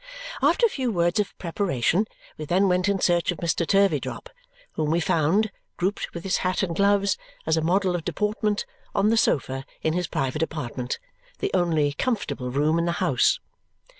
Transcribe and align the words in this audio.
After 0.41 0.65
a 0.65 0.69
few 0.69 0.91
words 0.91 1.19
of 1.19 1.37
preparation, 1.37 2.07
we 2.35 2.45
then 2.45 2.67
went 2.67 2.89
in 2.89 2.99
search 2.99 3.29
of 3.31 3.37
Mr. 3.37 3.67
Turveydrop, 3.67 4.29
whom 4.71 4.89
we 4.89 4.99
found, 4.99 5.51
grouped 5.77 6.11
with 6.15 6.23
his 6.23 6.37
hat 6.37 6.63
and 6.63 6.75
gloves, 6.75 7.19
as 7.45 7.55
a 7.55 7.61
model 7.61 7.93
of 7.95 8.03
deportment, 8.03 8.65
on 8.95 9.11
the 9.11 9.15
sofa 9.15 9.63
in 9.83 9.93
his 9.93 10.07
private 10.07 10.41
apartment 10.41 10.97
the 11.37 11.51
only 11.53 11.93
comfortable 11.93 12.49
room 12.49 12.79
in 12.79 12.85
the 12.85 12.93
house. 12.93 13.39